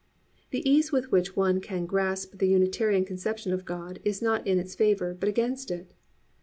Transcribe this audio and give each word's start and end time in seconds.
The 0.49 0.67
ease 0.67 0.91
with 0.91 1.11
which 1.11 1.35
one 1.35 1.61
can 1.61 1.85
grasp 1.85 2.39
the 2.39 2.47
Unitarian 2.47 3.05
conception 3.05 3.53
of 3.53 3.65
God 3.65 3.99
is 4.03 4.19
not 4.19 4.47
in 4.47 4.57
its 4.57 4.73
favour 4.73 5.13
but 5.13 5.29
against 5.29 5.69
it. 5.69 5.93